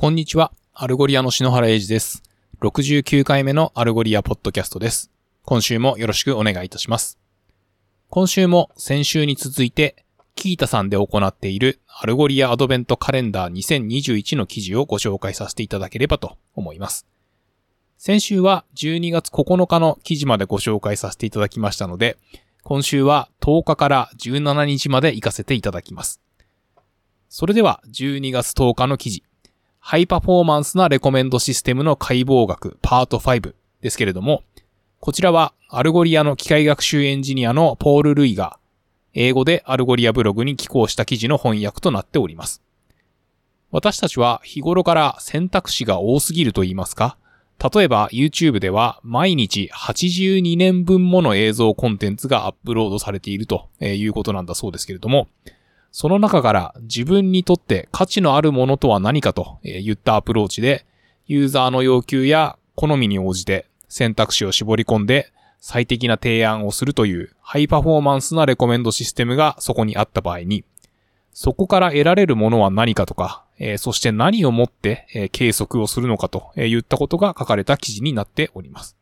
[0.00, 0.52] こんにちは。
[0.74, 2.22] Algolia の篠原英二です。
[2.60, 5.10] 69回目の Algolia ポッドキャストです。
[5.44, 7.18] 今週もよろしくお願いいたします。
[8.08, 10.04] 今週も先週に続いて、
[10.36, 17.04] Qiita さんで行っている Algolia アドベントカレンダー2021の記事をご紹介させていただければと思います。
[17.96, 22.18] 先週は12月9日の記事までご紹介させていただきましたので、
[22.62, 26.20] 今週は10日から17日まで行かせていただきます。
[27.28, 29.24] それでは12月10日の記事、
[29.90, 34.42] ハイパフォーマンスなレコメンドシステムの解剖学パート5ですけれども、
[35.00, 38.58] こちらは Algolia の機械学習エンジニアのポール・ルイが
[39.14, 42.60] 英語で Algolia ブログに寄稿した記事の翻訳となっております。
[43.70, 47.16] 私たちは日頃から選択肢が多すぎると言いますか、
[47.58, 55.28] 例えば YouTube では毎日82年分もの映像コンテンツがアップロードされているということなんだそうですけれども、
[55.90, 60.86] その中から自分にとって価値のあるものとは何かと言ったアプローチで、
[61.26, 70.64] ユーザーの要求や好みに応じて選択肢を絞り込んで最適な提案をするというハイパフォーマンスなレコメンドシステムがそこにあった場合に、
[71.32, 78.96] そこから得られるものは何かとか、えー、そして何をもって、えー、計測をするのかといったことが書かれた記事になっております。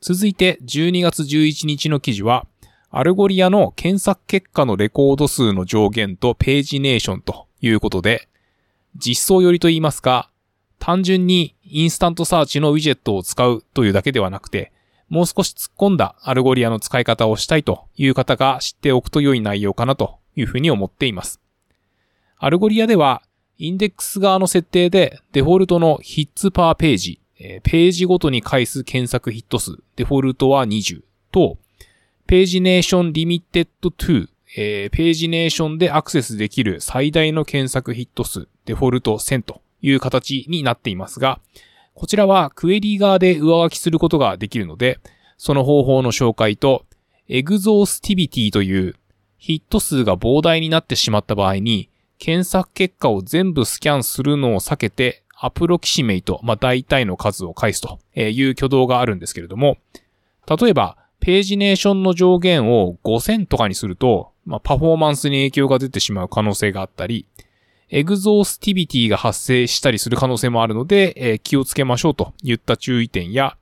[0.00, 2.46] 続いて12月11日の記事は、
[2.92, 8.28] Algolia の検索結果のレコード数の上限とページネーションということで、
[8.96, 10.28] 実装寄りと言いますか、
[10.80, 14.72] 単純に InstantSearch のウィジェットを使うというだけではなくて、
[15.08, 21.40] もう少し突っ込んだ Algolia の使い方をしたいという方が知っておくと良い内容かなというふうに思っています。
[22.38, 23.22] Algolia では、
[23.56, 31.56] インデックス側の設定でデフォルトの hits per page、ページごとに回数検索ヒット数、デフォルトは20と、
[32.30, 41.40] pagination limited to、えー、ページネーションでアクセスできる最大の検索ヒット数、デフォルト1000という形になっていますが、
[41.94, 45.00] こちらはクエリー側で上書きすることができるので、
[45.38, 46.86] その方法の紹介と、
[47.26, 48.94] exhaustivity という
[49.36, 51.90] ヒット数が膨大になってしまった場合に、
[52.20, 59.78] 検索結果を全部スキャンするのを避けて、 approximate、まあ、大体の数を返すという挙動があるんですけれども、
[60.46, 67.26] 例えば、ページネーションの上限を5000とかにすると、まあ、パフォーマンスに影響が出てしまう可能性があったり、
[67.90, 73.56] エグゾースティビティが発生したりする可能性もあるので、えー、気をつけましょうといった注意点や、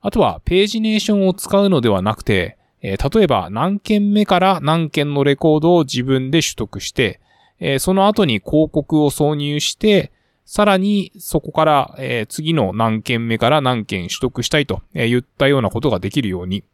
[0.00, 7.20] あとはページネーションを使うのではなくて、えー、例えば何件目から何件のレコードを自分で取得して、
[7.58, 10.12] えー、その後に広告を挿入して、
[10.44, 16.64] さらにそこから、え、次の何件目から何件取得したいと言ったようなことができるように、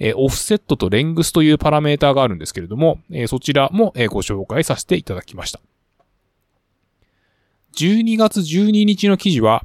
[0.00, 5.60] え、 offset と length というパラメータがあるんですけれども、え、そちらも、え、ご紹介させていただきました。
[7.76, 9.64] 12月12日の記事は、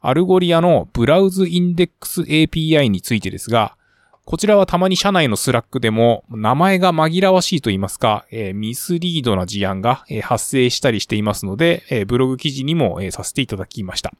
[0.00, 3.76] Algolia の browse index API についてですが、
[4.24, 14.12] こちらはたまに社内の Slack でも名前が紛らわしいと言いますか、えー、ミスリードな事案が、えー、発生したりしていますので、えー、ブログ記事にも、えさせていただきました。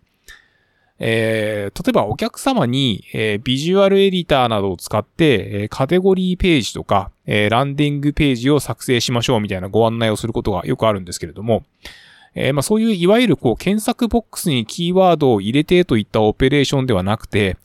[1.01, 11.65] え例えばお客様に、えビジュアルエディターなどを使って、えカテゴリーページとか、えランディングページを作成しましょうみたいなご案内をすることがよくあるんですけれども、
[12.35, 17.57] えまあ、そういういわゆるこう検索ボックスにキーワードを入れてといったオペレーションではなくて、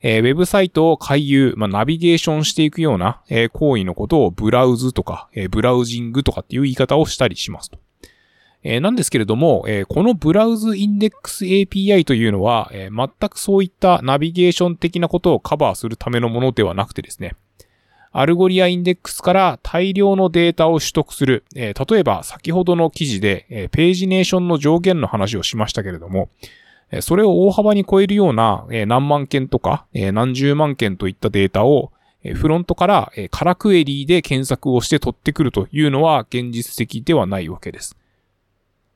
[0.00, 7.78] えー、ウェブサイトを回遊、まあ、ナビゲーションしていくような、えー、行為のことをブラウズとか、えー、ブラウジングとかっていう言い方をしたりしますと。
[8.64, 17.34] えなんですけれども、えこのブラウズインデックス API というのは、え全くそういったナビゲーション的なことをカバーするためのものではなくてですね、
[18.10, 26.28] Algolia インデックスから大量のデータを取得する、え例えば先ほどの記事で、えページネーションの上限の話をしましたけれども、
[27.00, 31.92] それを大幅に超えるような何万件とか何十万件といったデータを
[32.34, 37.97] フロントから空クエリーで検索をして取ってくるというのは現実的ではないわけです。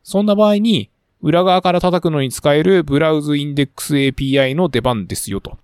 [0.02, 0.90] そんな場合に
[1.22, 5.58] 裏側から叩くのに使えるブラウズインデックス API の出番ですよと。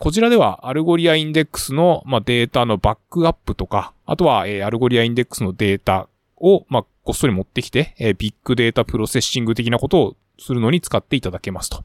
[0.00, 11.84] こちらでは Algolia インデックスのデータのバックアップとか、あとはアルゴリアインデックスのデータをまあこっそり持ってきてビッグデータ processing 的なことをするのに使っていただけますと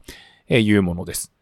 [0.54, 1.32] いうものです。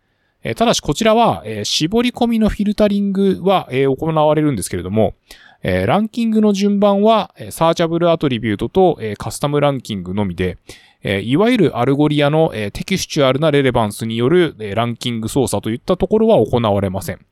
[0.56, 5.14] ただしこちらは絞り込みのフィルタリングは行われるんですけれども、
[5.62, 10.58] えランキングの順番は searchable attribute とえ custom ranking のみで、
[11.02, 17.24] えいわゆる Algolia のえ textual な relevance によるえランキング操作といったところは行われません。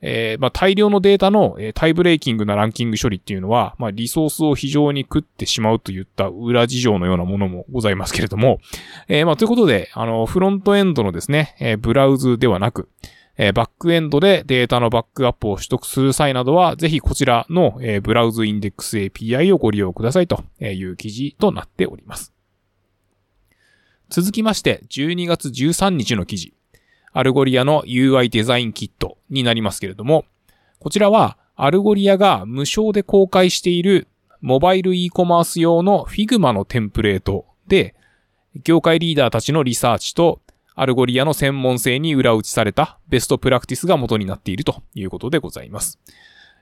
[0.00, 8.60] え、まあ、大量のデータの、え、 tie-breaking なランキング処理っていうのは、まあ、リソースを非常に食ってしまうといった裏事情のようなものもございますけれども、
[9.08, 12.88] え、まあ、ということで、あの、フロントエンドのですね、えブラウズではなく、
[13.38, 22.34] えバックエンドでデータのバックアップを取得する際などは、ぜひこちらの、えブラウズインデックス API をご利用くださいという記事となっております。
[24.10, 26.52] 続きまして、12月13日の記事。
[27.12, 30.24] Algolia の UI デザインキットになりますけれども、
[30.80, 34.08] こちらは Algolia が無償で公開している
[34.40, 37.94] モバイル e コマース用の Figma のテンプレートで、
[38.64, 40.40] 業界リーダーたちのリサーチと
[40.80, 45.98] Algolia の専門性に裏打ちされたベストプラクティスが元になっているということでございます。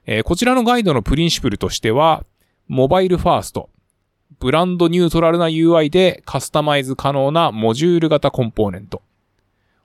[0.06, 2.24] えー、こちらのガイドのプリンシプルとしては、
[2.66, 9.02] mobile first、brand neutral な UI でカスタマイズ可能なモジュール型コンポーネント。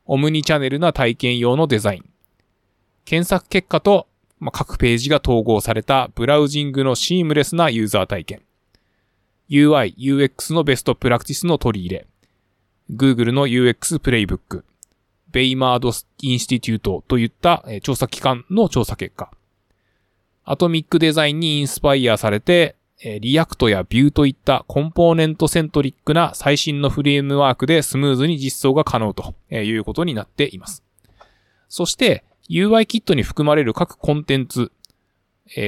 [0.05, 2.09] オムニチャネルな体験用のデザイン。
[3.03, 4.07] 検索結果と、
[4.39, 8.41] ま、各ページが統合されたブラウジングのシームレスなユーザー体験。
[9.49, 12.07] UI、UX のベストプラクティスの取り入れ。
[12.91, 14.65] Google の UX playbook。
[15.31, 15.91] Baymard
[16.21, 19.31] Institute といった調査機関の調査結果。
[20.43, 22.75] atomic design にインスパイアされて、
[23.21, 30.83] React や Vue といった component centric な最新のフレームワークでスムーズに実装が可能ということになっています。
[31.69, 34.69] そして UI キットに含まれる各コンテンツ、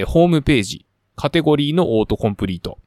[0.07, 0.85] ホームページ、
[1.15, 2.79] カテゴリーのオートコンプリート、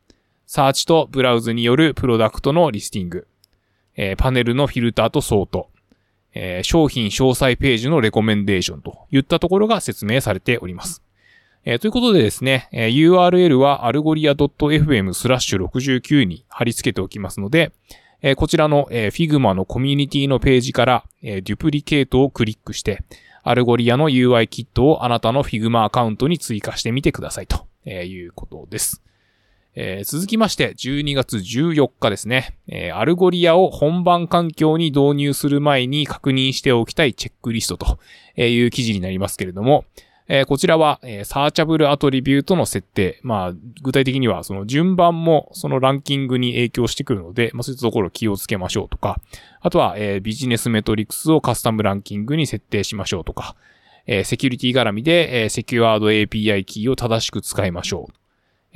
[0.47, 3.27] search と browse によるプロダクトの listing、
[3.97, 5.69] えパネルのフィルターとソート、
[6.63, 11.03] 商品詳細ページのレコメンデーションといったところが説明されております。
[11.69, 17.73] えー、ということでですね、え、URL はアルゴリア .fm スラッシュ69に貼り付けておきますので、
[18.23, 23.03] え、こちらの、えー、Figma のコミュニティのページから、え、 duplicate をクリックして、
[23.43, 29.03] Algolia の UI キットをあなたの Figma アカウントに追加してみてくださいと、いうことです。
[29.79, 37.99] えー、続きまして、12月14日ですね、えー、 Algolia を本番環境に導入する前に確認しておきたいチェックリストと
[38.41, 39.85] いう記事になりますけれども、
[40.29, 43.21] えー、こちらは、えー、 searchable attribute の設定。
[43.23, 43.53] まあ、
[43.83, 49.21] 具体的には、その順番もそのランキングに影響してくるので、まあ、そういったところ気をつけましょうとか、
[49.61, 53.57] あとは、えー、 business metrics を custom ranking に設定しましょうとか、
[54.07, 58.26] えー、セキュリティ絡みで、えー、セキュアード API キーを正しく使いましょう。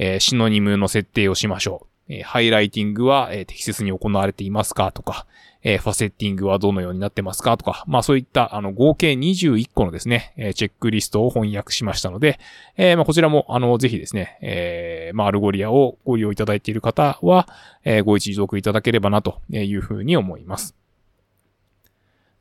[0.03, 2.13] えー、 synonym の設定をしましょう。
[2.13, 4.93] え highlighting は、え適切に行われていますか？
[4.93, 5.27] とか、
[5.63, 7.59] え faceting はどのようになってますか？
[7.59, 12.41] とか、まあそういったあの合計21個のですね、えチェックリストを翻訳しましたので、
[12.79, 17.47] えまあこちらもあのぜひですね、えまあ Algolia をご利用いただいている方は、
[17.85, 20.75] えご一読いただければなというふうに思います。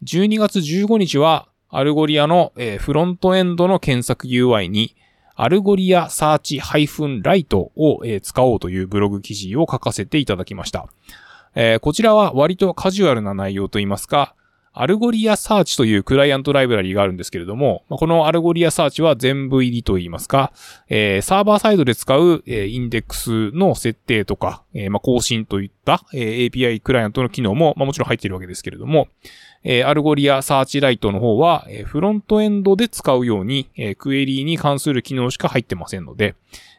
[0.04, 4.96] 12月15日は、 Algolia の、えフロントエンドの検索 UI に、
[5.42, 6.60] Algolia Search
[7.24, 10.90] Lite を、使おうというブログ記事を書かせていただきました。
[11.56, 14.36] えー、こちらは割とカジュアルな内容といいますか、
[14.74, 20.52] Algolia Search というクライアントライブラリがあるんですけれども、この Algolia Search は全部入りといいますか、
[20.90, 29.08] えー、サーバーサイドで使う、えー、インデックスの設定とか、えー、まあ、更新といった、え、API クライアントの機能も、まあ、もちろん入っているわけですけれども、
[29.64, 36.36] えー、 Algolia Search Lite の方は、えー、フロントエンドで使うように、えー、クエリーに関する機能しか入ってませんので、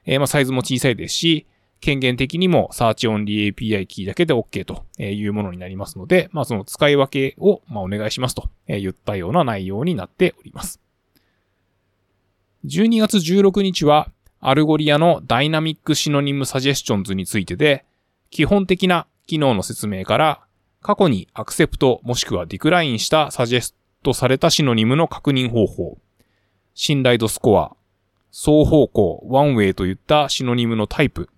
[0.06, 1.46] えー、まあ、サイズも小さいですし、
[1.80, 10.80] 権限的にもサーチオンリー API キーだけで OK というものになりますので、まあ、その使い分けを、まお願いしますと言ったような内容になっております。
[12.66, 14.10] 12月16日は、
[14.40, 17.84] Algolia の dynamic synonym suggestions についてで、
[18.30, 20.40] 基本的な機能の説明から
[20.82, 25.98] 過去に accept もしくは decline したサジェストされた synonym の確認方法、
[26.74, 27.76] 信頼度スコア、
[28.32, 31.28] 双方向、 one-way といった synonym のタイプ、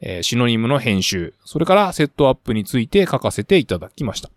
[0.00, 4.30] えー、 synonym の編集、それからセットアップについて書かせていただきました。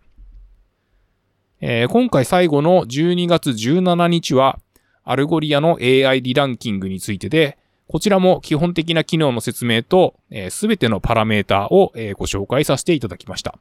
[1.60, 4.58] えー、今回最後の12月17日は、
[5.04, 7.56] アルゴリアの AI リランキングについてで、
[7.88, 13.58] こちらも基本的な機能の説明と、す、えー、べ、てのパラメータを、えー、ご紹介させていただきました。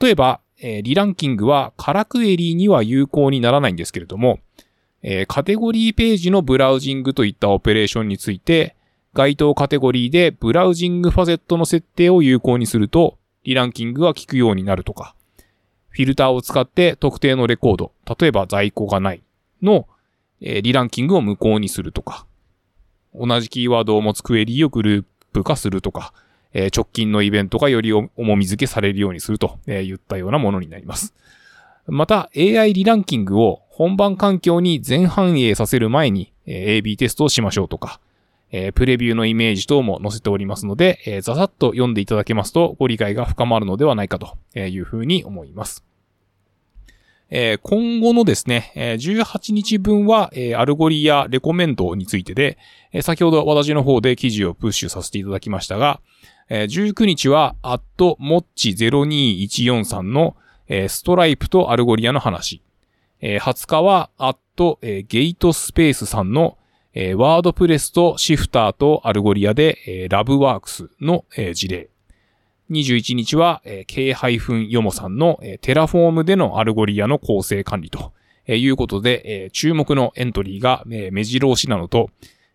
[0.00, 4.38] 例えば、えー、 re-ranking は空クエリーには有効にならないんですけれども、
[5.02, 8.76] えー、カテゴリーページのブラウジングといったオペレーションについて、
[9.14, 15.14] 該当カテゴリーで browsing facet の設定を有効にすると、 re-ranking が効くようになるとか、
[15.88, 19.22] フィルターを使って特定のレコード、例えば在庫がない
[19.62, 19.88] の、
[20.40, 22.26] えー、リランキングを無効にするとか、
[23.14, 26.12] 同じキーワードを持つクエリーをグループ化するとか、
[26.52, 31.14] えー、直近のイベントがより重み付けされるようにすると、えー、言ったようなものになります。
[31.86, 38.00] また、AI リランキングを本番環境に全反映させる前に、え AB テストをしましょうとか、
[38.52, 45.84] えプレビューのイメージ等も載せておりますので、えざざっと読んでいただけますとご理解が深まるのではないかというふうに思います。
[47.30, 52.58] え今後のですね、18日分は、え Algolia Recommend についてで、
[52.92, 56.00] え先ほど私の方で記事をプッシュさせていただきましたが、
[56.52, 60.36] え19日は、アットモッチ02143の、
[60.88, 62.60] ストライプと Algolia の話。
[63.20, 66.58] え20日は、アット、ゲートスペースさんの、
[67.14, 71.88] WordPress と Shifter と Algolia で、ラブワークスの、事例。
[72.68, 78.12] 21日は、えー、K- ヨモさんの、 Terraform での Algolia の構成管理と、
[78.48, 82.10] いうことで、注目のエントリーが、目白押しなのと、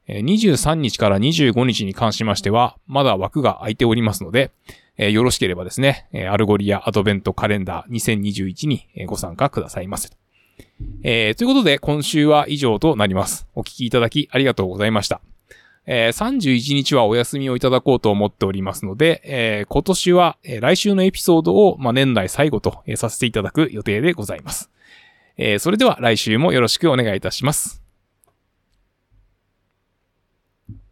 [0.07, 4.51] 23日から25日に関しましては、まだ枠が空いておりますので、
[4.97, 10.09] えー、よろしければですね、え、 Algolia Advent Calendar 2021にご参加くださいませ。
[11.03, 13.47] えー、ということで、今週は以上となります。
[13.55, 15.21] お聞きいただきありがとうございました。
[15.87, 24.71] えー、31日はお休みをいただこうと思っておりますので、えー、今年は、え、来週のエピソードを、まあ、年内最後と、え、させていただく予定でございます。
[25.37, 27.84] え、それでは来週もよろしくお願いいたします。